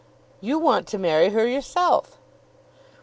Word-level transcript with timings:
"You 0.41 0.57
want 0.57 0.87
to 0.87 0.97
marry 0.97 1.29
her 1.29 1.47
yourself." 1.47 2.17